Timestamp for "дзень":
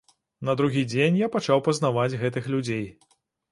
0.93-1.19